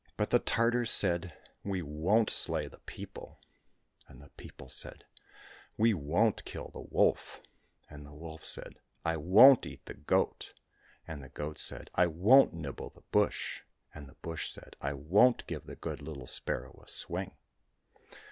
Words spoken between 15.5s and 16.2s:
the good